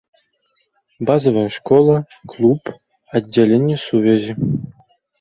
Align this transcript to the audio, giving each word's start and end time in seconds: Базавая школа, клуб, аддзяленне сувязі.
Базавая 1.09 1.43
школа, 1.59 1.97
клуб, 2.33 2.61
аддзяленне 3.19 3.77
сувязі. 3.87 4.33